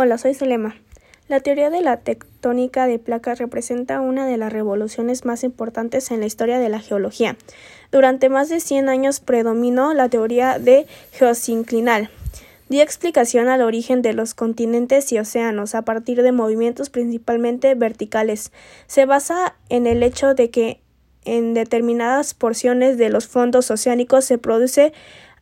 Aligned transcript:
Hola, 0.00 0.16
soy 0.16 0.32
Selema. 0.32 0.76
La 1.26 1.40
teoría 1.40 1.70
de 1.70 1.82
la 1.82 1.96
tectónica 1.96 2.86
de 2.86 3.00
placas 3.00 3.40
representa 3.40 4.00
una 4.00 4.28
de 4.28 4.36
las 4.36 4.52
revoluciones 4.52 5.24
más 5.24 5.42
importantes 5.42 6.12
en 6.12 6.20
la 6.20 6.26
historia 6.26 6.60
de 6.60 6.68
la 6.68 6.78
geología. 6.78 7.36
Durante 7.90 8.28
más 8.28 8.48
de 8.48 8.60
100 8.60 8.88
años 8.88 9.18
predominó 9.18 9.94
la 9.94 10.08
teoría 10.08 10.60
de 10.60 10.86
geosinclinal. 11.10 12.10
Dio 12.68 12.80
explicación 12.80 13.48
al 13.48 13.60
origen 13.60 14.00
de 14.00 14.12
los 14.12 14.34
continentes 14.34 15.10
y 15.10 15.18
océanos 15.18 15.74
a 15.74 15.82
partir 15.82 16.22
de 16.22 16.30
movimientos 16.30 16.90
principalmente 16.90 17.74
verticales. 17.74 18.52
Se 18.86 19.04
basa 19.04 19.56
en 19.68 19.88
el 19.88 20.04
hecho 20.04 20.34
de 20.34 20.50
que 20.50 20.80
en 21.24 21.54
determinadas 21.54 22.34
porciones 22.34 22.98
de 22.98 23.08
los 23.08 23.26
fondos 23.26 23.68
oceánicos 23.72 24.24
se 24.24 24.38
produce 24.38 24.92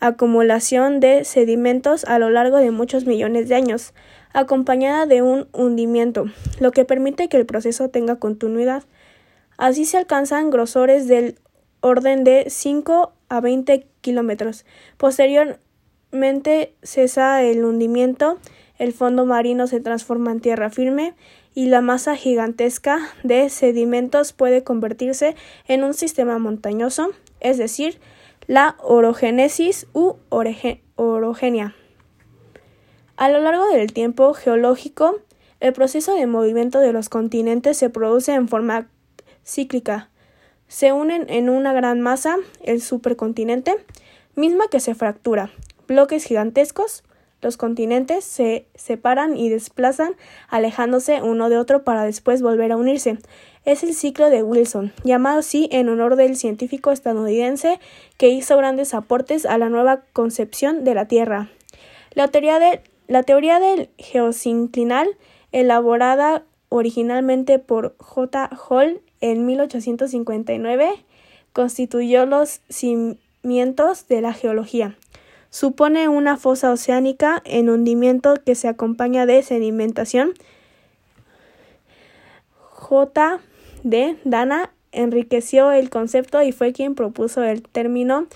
acumulación 0.01 1.01
de 1.01 1.25
sedimentos 1.25 2.05
a 2.05 2.19
lo 2.19 2.31
largo 2.31 2.59
de 2.59 2.71
muchos 2.71 3.07
millones 3.07 3.49
de 3.49 3.55
años, 3.55 3.95
acompañada 4.37 5.07
de 5.07 5.23
un 5.23 5.49
hundimiento, 5.53 6.27
lo 6.61 6.71
que 6.71 6.85
permite 6.85 7.31
que 7.31 7.39
el 7.39 7.47
proceso 7.47 7.89
tenga 7.89 8.17
continuidad. 8.17 8.85
Así 9.57 9.87
se 9.87 9.97
alcanzan 9.97 10.51
grosores 10.51 11.09
del 11.09 11.39
orden 11.81 12.23
de 12.23 12.45
5 12.49 13.15
a 13.31 13.41
20 13.41 13.87
kilómetros. 14.03 14.67
Posteriormente 14.99 16.75
cesa 16.83 17.43
el 17.43 17.65
hundimiento, 17.65 18.39
el 18.79 18.93
fondo 18.93 19.25
marino 19.25 19.67
se 19.69 19.81
transforma 19.81 20.33
en 20.33 20.41
tierra 20.41 20.69
firme 20.69 21.15
y 21.55 21.69
la 21.69 21.81
masa 21.81 22.15
gigantesca 22.15 22.99
de 23.23 23.49
sedimentos 23.49 24.35
puede 24.35 24.63
convertirse 24.63 25.35
en 25.67 25.83
un 25.83 25.95
sistema 25.95 26.39
montañoso, 26.39 27.09
es 27.41 27.57
decir, 27.57 28.01
la 28.47 28.77
orogénesis 28.83 29.87
u 29.95 30.17
orogenia. 30.29 31.75
A 33.17 33.29
lo 33.29 33.41
largo 33.41 33.67
del 33.69 33.93
tiempo 33.93 34.35
geológico, 34.35 35.21
el 35.61 35.73
proceso 35.73 36.15
de 36.15 36.27
movimiento 36.27 36.81
de 36.81 36.93
los 36.93 37.09
continentes 37.09 37.77
se 37.77 37.91
produce 37.91 38.33
en 38.33 38.49
forma 38.49 38.89
cíclica. 39.45 40.11
Se 40.69 40.93
unen 40.93 41.27
en 41.29 41.49
una 41.49 41.73
gran 41.73 42.01
masa, 42.01 42.37
el 42.63 42.83
supercontinente, 42.83 43.77
misma 44.35 44.69
que 44.69 44.81
se 44.81 44.95
fractura. 44.95 45.51
Bloques 45.89 46.25
gigantescos, 46.25 47.05
los 47.43 47.57
continentes 47.57 48.25
se 48.25 48.67
separan 48.75 49.37
y 49.37 49.49
desplazan, 49.49 50.17
alejándose 50.49 51.23
uno 51.23 51.49
de 51.49 51.59
otro 51.59 51.85
para 51.85 52.05
después 52.05 52.43
volver 52.43 52.73
a 52.73 52.77
unirse 52.77 53.19
es 53.67 53.83
el 53.83 53.95
ciclo 53.95 54.31
de 54.31 54.45
Wilson, 54.45 54.93
llamado 55.03 55.41
así 55.41 55.69
en 55.73 55.89
honor 55.89 56.15
del 56.15 56.37
científico 56.37 56.93
estadounidense 56.93 57.81
que 58.17 58.29
hizo 58.29 58.57
grandes 58.57 58.95
aportes 58.95 59.45
a 59.45 59.59
la 59.59 59.69
nueva 59.69 60.03
concepción 60.13 60.85
de 60.85 60.95
la 60.95 61.09
Tierra. 61.09 61.51
La 62.15 62.29
teoría, 62.29 62.61
de, 62.61 62.81
la 63.07 63.23
teoría 63.23 63.61
del 63.61 63.91
geosinclinal, 63.99 65.09
elaborada 65.53 66.45
originalmente 66.69 67.59
por 67.59 67.97
J. 67.99 68.51
Hall 68.69 69.01
en 69.21 69.47
1859, 69.47 70.91
constituyó 71.53 72.27
los 72.27 72.61
cimientos 72.69 74.09
de 74.09 74.21
la 74.21 74.33
geología. 74.33 74.97
Supone 75.51 76.09
una 76.09 76.37
fosa 76.37 76.71
oceánica 76.71 77.43
en 77.45 77.71
hundimiento 77.71 78.35
que 78.45 78.55
se 78.55 78.69
acompaña 78.69 79.25
de 79.25 79.43
sedimentación. 79.43 80.35
J 82.71 83.41
de 83.85 84.19
Dana 84.25 84.73
enriqueció 84.93 85.73
el 85.73 85.91
concepto 85.91 86.43
y 86.43 86.53
fue 86.53 86.73
quien 86.73 86.95
propuso 86.95 87.43
el 87.43 87.63
término 87.63 88.27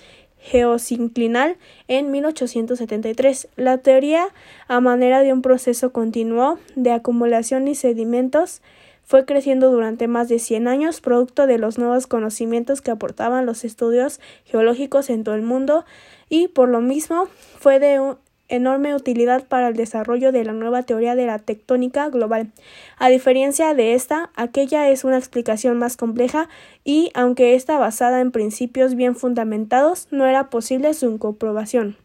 geosinclinal 0.41 1.57
en 1.87 2.11
1873. 2.11 3.47
La 3.55 3.77
teoría, 3.77 4.27
a 4.67 4.79
manera 4.79 5.21
de 5.21 5.33
un 5.33 5.41
proceso 5.41 5.93
continuo 5.93 6.57
de 6.75 6.91
acumulación 6.91 7.67
y 7.67 7.75
sedimentos, 7.75 8.61
fue 9.03 9.25
creciendo 9.25 9.71
durante 9.71 10.07
más 10.07 10.29
de 10.29 10.39
100 10.39 10.67
años, 10.67 11.01
producto 11.01 11.45
de 11.45 11.57
los 11.57 11.77
nuevos 11.77 12.07
conocimientos 12.07 12.81
que 12.81 12.91
aportaban 12.91 13.45
los 13.45 13.65
estudios 13.65 14.19
geológicos 14.45 15.09
en 15.09 15.23
todo 15.23 15.35
el 15.35 15.41
mundo, 15.41 15.85
y 16.29 16.47
por 16.47 16.69
lo 16.69 16.81
mismo 16.81 17.27
fue 17.59 17.79
de 17.79 18.15
enorme 18.51 18.93
utilidad 18.95 19.47
para 19.47 19.69
el 19.69 19.75
desarrollo 19.75 20.31
de 20.31 20.43
la 20.43 20.53
nueva 20.53 20.83
teoría 20.83 21.15
de 21.15 21.25
la 21.25 21.39
tectónica 21.39 22.09
global. 22.09 22.51
A 22.97 23.09
diferencia 23.09 23.73
de 23.73 23.93
esta, 23.93 24.29
aquella 24.35 24.89
es 24.89 25.03
una 25.03 25.17
explicación 25.17 25.79
más 25.79 25.97
compleja 25.97 26.49
y, 26.83 27.09
aunque 27.15 27.55
está 27.55 27.79
basada 27.79 28.21
en 28.21 28.31
principios 28.31 28.95
bien 28.95 29.15
fundamentados, 29.15 30.07
no 30.11 30.25
era 30.25 30.49
posible 30.49 30.93
su 30.93 31.17
comprobación. 31.17 31.97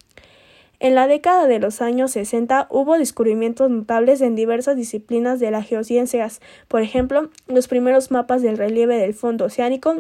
En 0.79 0.95
la 0.95 1.07
década 1.07 1.47
de 1.47 1.59
los 1.59 1.81
años 1.81 2.11
60 2.12 2.67
hubo 2.71 2.99
descubrimientos 2.99 3.71
notables 3.71 4.21
en 4.21 4.34
diversas 4.34 4.77
disciplinas 4.77 5.41
de 5.41 5.51
las 5.51 5.67
geociencias, 5.67 6.41
por 6.69 6.83
ejemplo, 6.83 7.31
los 7.49 7.67
primeros 7.67 8.11
mapas 8.11 8.43
del 8.43 8.59
relieve 8.59 8.99
del 8.99 9.15
fondo 9.15 9.47
oceánico, 9.47 9.97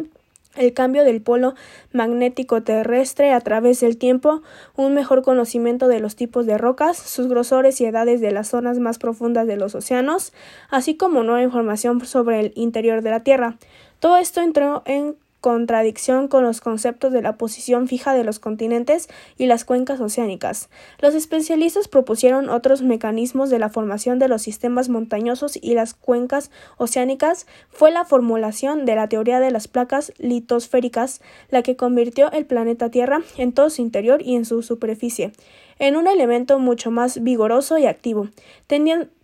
el 0.56 0.72
cambio 0.72 1.04
del 1.04 1.22
polo 1.22 1.54
magnético 1.92 2.62
terrestre 2.62 3.32
a 3.32 3.40
través 3.40 3.80
del 3.80 3.96
tiempo, 3.96 4.42
un 4.76 4.94
mejor 4.94 5.22
conocimiento 5.22 5.88
de 5.88 6.00
los 6.00 6.16
tipos 6.16 6.46
de 6.46 6.58
rocas, 6.58 6.96
sus 6.96 7.28
grosores 7.28 7.80
y 7.80 7.84
edades 7.84 8.20
de 8.20 8.32
las 8.32 8.48
zonas 8.48 8.78
más 8.78 8.98
profundas 8.98 9.46
de 9.46 9.56
los 9.56 9.74
océanos, 9.74 10.32
así 10.70 10.96
como 10.96 11.22
nueva 11.22 11.42
información 11.42 12.04
sobre 12.04 12.40
el 12.40 12.52
interior 12.54 13.02
de 13.02 13.10
la 13.10 13.20
Tierra. 13.20 13.56
Todo 14.00 14.18
esto 14.18 14.40
entró 14.40 14.82
en 14.84 15.16
contradicción 15.46 16.26
con 16.26 16.42
los 16.42 16.60
conceptos 16.60 17.12
de 17.12 17.22
la 17.22 17.36
posición 17.36 17.86
fija 17.86 18.14
de 18.14 18.24
los 18.24 18.40
continentes 18.40 19.06
y 19.38 19.46
las 19.46 19.64
cuencas 19.64 20.00
oceánicas. 20.00 20.68
Los 20.98 21.14
especialistas 21.14 21.86
propusieron 21.86 22.48
otros 22.48 22.82
mecanismos 22.82 23.48
de 23.48 23.60
la 23.60 23.68
formación 23.68 24.18
de 24.18 24.26
los 24.26 24.42
sistemas 24.42 24.88
montañosos 24.88 25.56
y 25.62 25.74
las 25.74 25.94
cuencas 25.94 26.50
oceánicas. 26.78 27.46
Fue 27.70 27.92
la 27.92 28.04
formulación 28.04 28.86
de 28.86 28.96
la 28.96 29.08
teoría 29.08 29.38
de 29.38 29.52
las 29.52 29.68
placas 29.68 30.12
litosféricas 30.18 31.20
la 31.48 31.62
que 31.62 31.76
convirtió 31.76 32.32
el 32.32 32.44
planeta 32.44 32.90
Tierra 32.90 33.20
en 33.36 33.52
todo 33.52 33.70
su 33.70 33.82
interior 33.82 34.22
y 34.22 34.34
en 34.34 34.46
su 34.46 34.62
superficie 34.62 35.30
en 35.78 35.96
un 35.96 36.06
elemento 36.06 36.58
mucho 36.58 36.90
más 36.90 37.22
vigoroso 37.22 37.78
y 37.78 37.86
activo. 37.86 38.28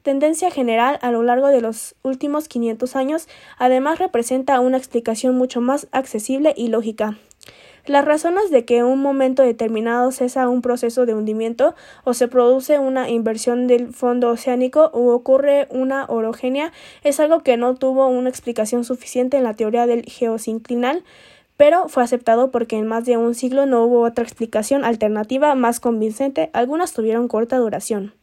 tendencia 0.02 0.50
general 0.50 0.98
a 1.02 1.10
lo 1.10 1.22
largo 1.22 1.48
de 1.48 1.60
los 1.60 1.94
últimos 2.02 2.48
500 2.48 2.96
años, 2.96 3.28
además 3.58 3.98
representa 3.98 4.60
una 4.60 4.78
explicación 4.78 5.36
mucho 5.36 5.60
más 5.60 5.86
accesible 5.92 6.54
y 6.56 6.68
lógica. 6.68 7.16
Las 7.84 8.04
razones 8.04 8.50
de 8.50 8.64
que 8.64 8.78
en 8.78 8.84
un 8.84 9.02
momento 9.02 9.42
determinado 9.42 10.12
cesa 10.12 10.48
un 10.48 10.62
proceso 10.62 11.04
de 11.04 11.14
hundimiento 11.14 11.74
o 12.04 12.14
se 12.14 12.28
produce 12.28 12.78
una 12.78 13.10
inversión 13.10 13.66
del 13.66 13.92
fondo 13.92 14.28
oceánico 14.28 14.90
o 14.92 15.12
ocurre 15.12 15.66
una 15.68 16.04
orogenia 16.06 16.72
es 17.02 17.18
algo 17.18 17.42
que 17.42 17.56
no 17.56 17.74
tuvo 17.74 18.06
una 18.06 18.28
explicación 18.28 18.84
suficiente 18.84 19.36
en 19.36 19.42
la 19.42 19.54
teoría 19.54 19.88
del 19.88 20.04
geosinclinal 20.04 21.02
pero 21.56 21.88
fue 21.88 22.02
aceptado 22.02 22.50
porque 22.50 22.76
en 22.76 22.86
más 22.86 23.04
de 23.04 23.16
un 23.16 23.34
siglo 23.34 23.66
no 23.66 23.84
hubo 23.84 24.00
otra 24.02 24.24
explicación 24.24 24.84
alternativa 24.84 25.54
más 25.54 25.80
convincente, 25.80 26.50
algunas 26.52 26.92
tuvieron 26.92 27.28
corta 27.28 27.58
duración. 27.58 28.14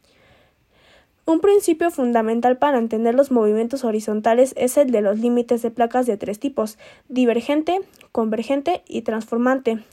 Un 1.26 1.40
principio 1.40 1.92
fundamental 1.92 2.58
para 2.58 2.78
entender 2.78 3.14
los 3.14 3.30
movimientos 3.30 3.84
horizontales 3.84 4.52
es 4.56 4.76
el 4.76 4.90
de 4.90 5.00
los 5.00 5.18
límites 5.18 5.62
de 5.62 5.70
placas 5.70 6.06
de 6.06 6.16
tres 6.16 6.40
tipos 6.40 6.76
divergente, 7.08 7.80
convergente 8.10 8.82
y 8.88 9.02
transformante. 9.02 9.84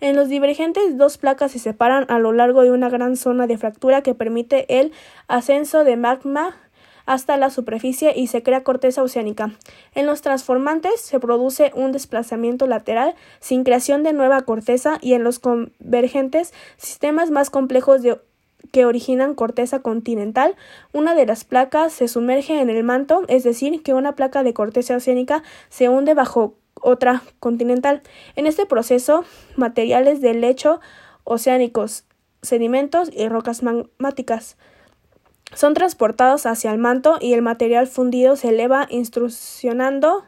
En 0.00 0.16
los 0.16 0.28
divergentes, 0.28 0.96
dos 0.96 1.18
placas 1.18 1.52
se 1.52 1.58
separan 1.58 2.06
a 2.08 2.18
lo 2.18 2.32
largo 2.32 2.62
de 2.62 2.70
una 2.70 2.88
gran 2.88 3.16
zona 3.16 3.46
de 3.46 3.58
fractura 3.58 4.02
que 4.02 4.14
permite 4.14 4.80
el 4.80 4.92
ascenso 5.26 5.84
de 5.84 5.96
magma 5.96 6.56
hasta 7.08 7.38
la 7.38 7.48
superficie 7.48 8.12
y 8.14 8.26
se 8.26 8.42
crea 8.42 8.62
corteza 8.62 9.02
oceánica. 9.02 9.50
En 9.94 10.04
los 10.04 10.20
transformantes 10.20 11.00
se 11.00 11.18
produce 11.18 11.72
un 11.74 11.90
desplazamiento 11.90 12.66
lateral 12.66 13.14
sin 13.40 13.64
creación 13.64 14.02
de 14.02 14.12
nueva 14.12 14.42
corteza 14.42 14.98
y 15.00 15.14
en 15.14 15.24
los 15.24 15.38
convergentes 15.38 16.52
sistemas 16.76 17.30
más 17.30 17.48
complejos 17.48 18.02
que 18.72 18.84
originan 18.84 19.34
corteza 19.34 19.80
continental, 19.80 20.54
una 20.92 21.14
de 21.14 21.24
las 21.24 21.44
placas 21.44 21.94
se 21.94 22.08
sumerge 22.08 22.60
en 22.60 22.68
el 22.68 22.84
manto, 22.84 23.22
es 23.28 23.42
decir, 23.42 23.82
que 23.82 23.94
una 23.94 24.14
placa 24.14 24.42
de 24.42 24.52
corteza 24.52 24.96
oceánica 24.96 25.42
se 25.70 25.88
hunde 25.88 26.12
bajo 26.12 26.56
otra 26.74 27.22
continental. 27.40 28.02
En 28.36 28.46
este 28.46 28.66
proceso, 28.66 29.24
materiales 29.56 30.20
del 30.20 30.42
lecho 30.42 30.78
oceánicos, 31.24 32.04
sedimentos 32.42 33.10
y 33.10 33.28
rocas 33.28 33.62
magmáticas 33.62 34.58
son 35.54 35.74
transportados 35.74 36.46
hacia 36.46 36.70
el 36.72 36.78
manto 36.78 37.16
y 37.20 37.32
el 37.32 37.42
material 37.42 37.86
fundido 37.86 38.36
se 38.36 38.48
eleva 38.48 38.86
instruccionando 38.90 40.24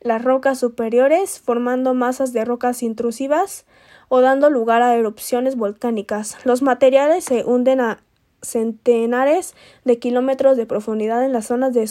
las 0.00 0.22
rocas 0.22 0.58
superiores, 0.58 1.40
formando 1.40 1.94
masas 1.94 2.32
de 2.32 2.44
rocas 2.44 2.82
intrusivas 2.82 3.66
o 4.08 4.20
dando 4.20 4.50
lugar 4.50 4.82
a 4.82 4.94
erupciones 4.94 5.56
volcánicas. 5.56 6.36
Los 6.44 6.62
materiales 6.62 7.24
se 7.24 7.44
hunden 7.44 7.80
a 7.80 8.00
centenares 8.42 9.54
de 9.84 9.98
kilómetros 9.98 10.56
de 10.56 10.66
profundidad 10.66 11.24
en 11.24 11.32
las 11.32 11.46
zonas 11.46 11.74
de 11.74 11.86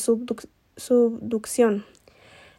subducción. 0.78 1.86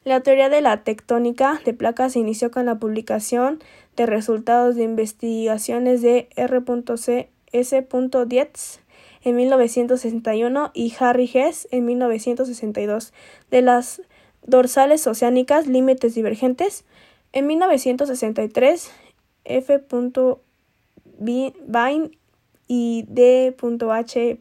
La 0.05 0.21
teoría 0.21 0.49
de 0.49 0.61
la 0.61 0.85
tectónica 0.85 1.61
de 1.65 1.75
placas 1.75 2.13
se 2.13 2.21
inició 2.21 2.51
con 2.51 2.67
la 2.67 2.79
publicación 2.79 3.59
de 3.97 4.07
resultados 4.07 4.77
de 4.77 4.85
investigaciones 4.85 6.03
de 6.03 6.29
R.C.S. 6.37 7.89
Dietz 8.27 8.81
en 9.27 9.35
1961 9.35 10.71
y 10.73 10.95
Harry 11.01 11.29
Hess 11.35 11.67
en 11.73 11.85
1962. 11.85 13.13
De 13.51 13.61
las 13.61 14.01
dorsales 14.47 15.05
oceánicas, 15.09 15.67
límites 15.67 16.15
divergentes. 16.15 16.85
En 17.33 17.49
1963, 17.49 18.93
F. 19.45 19.85
Vine 21.19 22.11
y 22.69 23.05
D.H. 23.09 24.41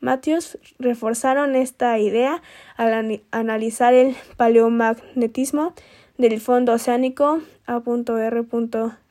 Matthews 0.00 0.58
reforzaron 0.78 1.54
esta 1.54 1.98
idea 1.98 2.42
al 2.78 3.20
analizar 3.30 3.92
el 3.92 4.16
paleomagnetismo 4.38 5.74
del 6.18 6.40
fondo 6.40 6.72
oceánico 6.72 7.40
A.R. 7.66 8.44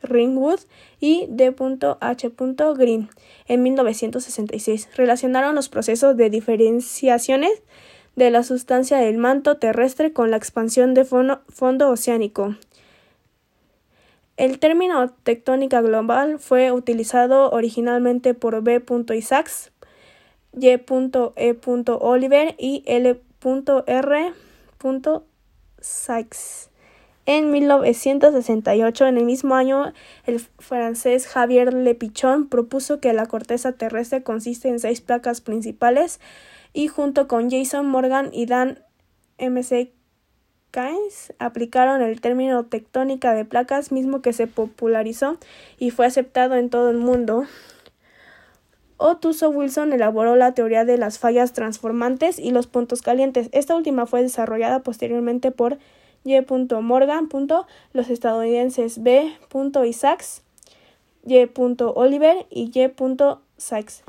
Ringwood 0.01 0.59
y 0.99 1.27
D.H. 1.29 2.31
Green 2.77 3.09
en 3.47 3.63
1966. 3.63 4.89
Relacionaron 4.95 5.55
los 5.55 5.69
procesos 5.69 6.17
de 6.17 6.29
diferenciaciones 6.29 7.61
de 8.15 8.31
la 8.31 8.43
sustancia 8.43 8.97
del 8.97 9.17
manto 9.17 9.57
terrestre 9.57 10.13
con 10.13 10.31
la 10.31 10.37
expansión 10.37 10.93
de 10.93 11.05
fondo 11.05 11.89
oceánico. 11.89 12.55
El 14.37 14.59
término 14.59 15.11
tectónica 15.23 15.81
global 15.81 16.39
fue 16.39 16.71
utilizado 16.71 17.51
originalmente 17.51 18.33
por 18.33 18.61
B. 18.61 18.83
Isaacs, 19.15 19.71
Y. 20.59 20.67
E. 20.67 21.57
Oliver 21.99 22.55
y 22.57 22.83
L. 22.85 23.21
R. 23.87 24.33
Sykes. 25.81 26.69
En 27.27 27.49
1968, 27.49 29.07
en 29.07 29.17
el 29.17 29.25
mismo 29.25 29.55
año, 29.55 29.93
el 30.25 30.39
francés 30.39 31.27
Javier 31.27 31.73
Lepichon 31.73 32.47
propuso 32.47 32.99
que 32.99 33.13
la 33.13 33.25
corteza 33.25 33.71
terrestre 33.71 34.21
consiste 34.21 34.69
en 34.69 34.79
seis 34.79 35.01
placas 35.01 35.41
principales 35.41 36.19
y 36.71 36.87
junto 36.87 37.27
con 37.27 37.49
Jason 37.49 37.87
Morgan 37.87 38.29
y 38.31 38.45
Dan 38.45 38.79
M. 39.39 39.63
C. 39.63 39.91
Keynes 40.69 41.33
aplicaron 41.39 42.01
el 42.01 42.21
término 42.21 42.65
tectónica 42.65 43.33
de 43.33 43.45
placas, 43.45 43.91
mismo 43.91 44.21
que 44.21 44.33
se 44.33 44.45
popularizó 44.45 45.37
y 45.79 45.89
fue 45.89 46.05
aceptado 46.05 46.55
en 46.55 46.69
todo 46.69 46.91
el 46.91 46.97
mundo. 46.97 47.45
Otuso 48.97 49.49
Wilson 49.49 49.93
elaboró 49.93 50.35
la 50.35 50.53
teoría 50.53 50.85
de 50.85 50.97
las 50.97 51.17
fallas 51.17 51.53
transformantes 51.53 52.39
y 52.39 52.51
los 52.51 52.67
puntos 52.67 53.01
calientes. 53.01 53.49
Esta 53.51 53.75
última 53.75 54.05
fue 54.05 54.21
desarrollada 54.21 54.83
posteriormente 54.83 55.51
por 55.51 55.79
Y. 56.25 56.35
Morgan. 56.81 57.29
Los 57.93 58.09
estadounidenses 58.09 59.01
B. 59.01 59.31
Isaacs, 59.85 60.41
Y. 61.25 61.47
Oliver 61.95 62.45
y 62.49 62.71
Y. 62.73 62.91
Sykes 63.57 64.03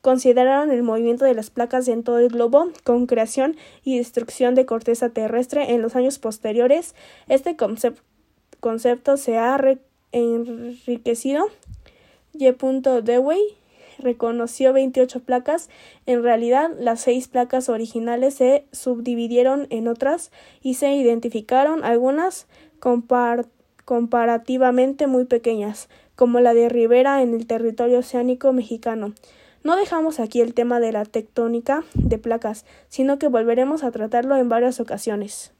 consideraron 0.00 0.70
el 0.70 0.82
movimiento 0.82 1.24
de 1.24 1.34
las 1.34 1.50
placas 1.50 1.86
en 1.88 2.02
todo 2.02 2.18
el 2.18 2.28
globo 2.28 2.70
con 2.84 3.06
creación 3.06 3.56
y 3.84 3.98
destrucción 3.98 4.54
de 4.54 4.66
corteza 4.66 5.10
terrestre 5.10 5.72
en 5.74 5.82
los 5.82 5.94
años 5.94 6.18
posteriores. 6.18 6.94
Este 7.28 7.56
concepto 7.56 9.16
se 9.16 9.36
ha 9.36 9.60
enriquecido. 10.12 11.46
Y. 12.32 12.50
Dewey 13.02 13.40
reconoció 14.00 14.72
28 14.72 15.20
placas. 15.20 15.68
En 16.06 16.22
realidad, 16.22 16.70
las 16.78 17.00
seis 17.00 17.28
placas 17.28 17.68
originales 17.68 18.34
se 18.34 18.66
subdividieron 18.72 19.66
en 19.70 19.88
otras 19.88 20.30
y 20.62 20.74
se 20.74 20.92
identificaron 20.94 21.84
algunas 21.84 22.46
comparativamente 23.84 25.06
muy 25.06 25.24
pequeñas, 25.24 25.88
como 26.16 26.40
la 26.40 26.54
de 26.54 26.68
Rivera 26.68 27.22
en 27.22 27.34
el 27.34 27.46
territorio 27.46 28.00
oceánico 28.00 28.52
mexicano. 28.52 29.14
No 29.62 29.76
dejamos 29.76 30.20
aquí 30.20 30.40
el 30.40 30.54
tema 30.54 30.80
de 30.80 30.92
la 30.92 31.04
tectónica 31.04 31.84
de 31.94 32.16
placas, 32.18 32.64
sino 32.88 33.18
que 33.18 33.28
volveremos 33.28 33.84
a 33.84 33.90
tratarlo 33.90 34.36
en 34.36 34.48
varias 34.48 34.80
ocasiones. 34.80 35.52